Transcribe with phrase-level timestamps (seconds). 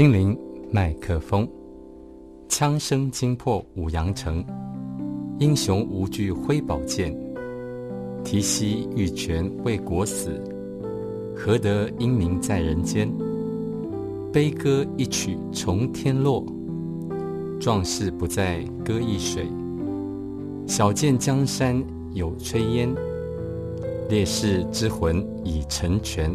[0.00, 0.34] 心灵
[0.72, 1.46] 麦克风，
[2.48, 4.42] 枪声惊破五羊城，
[5.38, 7.14] 英雄无惧挥宝剑，
[8.24, 10.42] 提膝玉泉为国死，
[11.36, 13.12] 何得英名在人间？
[14.32, 16.46] 悲歌一曲从天落，
[17.60, 19.46] 壮士不再歌一水。
[20.66, 21.78] 小见江山
[22.14, 22.88] 有炊烟，
[24.08, 26.34] 烈士之魂已成全。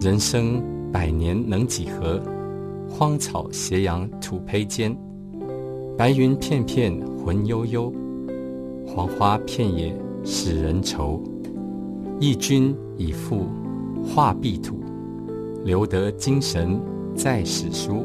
[0.00, 0.62] 人生。
[0.92, 2.20] 百年能几何？
[2.88, 4.96] 荒草斜阳土坯间，
[5.96, 6.92] 白云片片
[7.24, 7.92] 魂悠悠，
[8.84, 11.22] 黄花片野使人愁。
[12.18, 13.46] 义君已赴
[14.04, 14.80] 画壁土，
[15.64, 16.80] 留得精神
[17.14, 18.04] 在史书。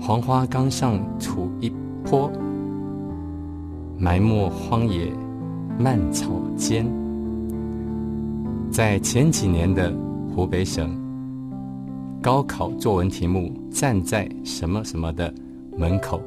[0.00, 1.72] 黄花冈上土一
[2.04, 2.30] 坡，
[3.98, 5.12] 埋没荒野
[5.76, 6.86] 蔓草间。
[8.70, 9.92] 在前几年的
[10.32, 11.03] 湖北省。
[12.24, 15.30] 高考作文题目：站在什么什么的
[15.76, 16.22] 门口。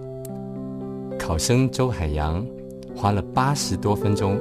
[1.18, 2.46] 考生周海洋
[2.96, 4.38] 花了八十多分钟，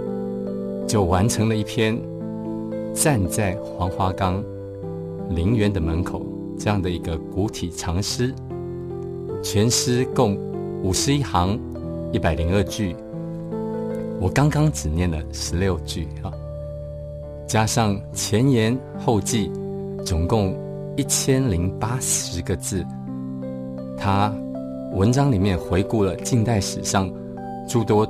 [0.86, 1.98] 就完成了一篇
[2.92, 4.44] 站在黄花岗
[5.30, 6.26] 陵园的门口
[6.58, 8.34] 这样的一个古体长诗。
[9.42, 10.36] 全诗共
[10.82, 11.58] 五十一行，
[12.12, 12.94] 一百零二句。
[14.20, 16.30] 我刚刚只念了十六句啊，
[17.48, 19.50] 加上前言后记，
[20.04, 20.54] 总共。
[20.96, 22.82] 一千零八十个字，
[23.98, 24.32] 他
[24.94, 27.12] 文章里面回顾了近代史上
[27.68, 28.02] 诸多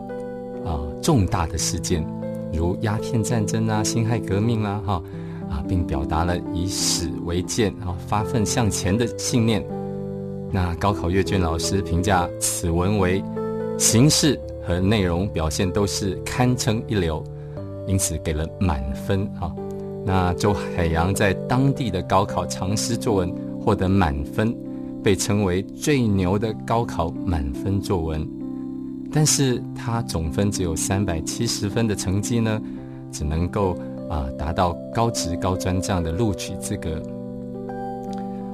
[0.65, 2.07] 啊重大的事件，
[2.53, 5.03] 如鸦片战争啊、辛亥革命啦，哈
[5.51, 9.67] 啊，并表达了以史为鉴啊、发奋向前的信念。
[10.53, 13.21] 那高考阅卷老师评价此文为
[13.77, 17.23] 形式和内容表现都是堪称一流，
[17.89, 19.53] 因此给了满分啊。
[20.09, 24.57] 那周海洋在当地的高考常识作文获得满分，
[25.03, 28.25] 被称为最牛的高考满分作文。
[29.11, 32.63] 但是他总分只有三百七十分的成绩呢，
[33.11, 33.77] 只能够
[34.09, 37.03] 啊达到高职高专这样的录取资格。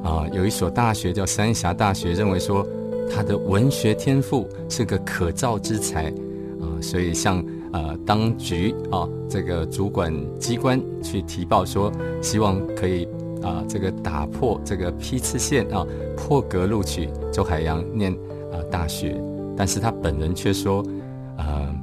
[0.03, 2.67] 啊，有一所大学叫三峡大学，认为说
[3.15, 6.07] 他的文学天赋是个可造之才
[6.63, 7.45] 啊，所以像。
[7.73, 11.91] 呃，当局啊，这个主管机关去提报说，
[12.21, 13.09] 希望可以
[13.43, 18.13] 啊，这个打破这个批次线啊，破格录取周海洋念
[18.53, 19.19] 啊大学，
[19.57, 20.85] 但是他本人却说，
[21.39, 21.75] 呃，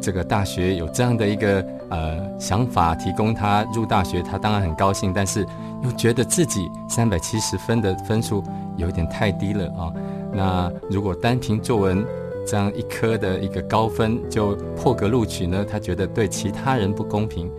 [0.00, 5.46] 这个大学有这样的一个呃想法，提供他入大学，他当然很高兴，但是
[5.84, 8.42] 又觉得自己三百七十分的分数
[8.76, 9.92] 有点太低了啊。
[10.32, 12.04] 那如果单凭作文，
[12.50, 17.50] 这样一科的一个高分就破格录取呢，他觉得对其他人不公平，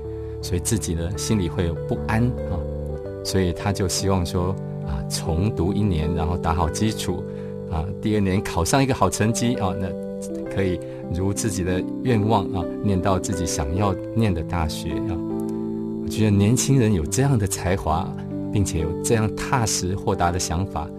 [0.42, 2.58] 所以自己呢心里会有不安啊，
[3.24, 4.56] 所以他就希望说
[4.88, 7.24] 啊重读一年，然后打好基础
[7.70, 9.88] 啊，第二年考上一个好成绩啊，那
[10.52, 10.80] 可以
[11.14, 15.14] 如自己的愿望啊，念到自己想要念的大学啊。
[16.04, 18.12] 我觉得年轻人有这样的才华，
[18.52, 20.90] 并且有这样踏实豁达的想法，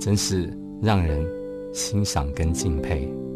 [0.00, 0.52] 真是
[0.82, 1.24] 让人。
[1.72, 3.29] 欣赏跟敬佩。